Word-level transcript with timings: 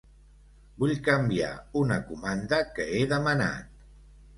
Vull 0.83 0.93
canviar 1.09 1.51
una 1.85 2.01
comanda 2.11 2.63
que 2.77 2.91
he 3.01 3.09
demanat. 3.17 3.83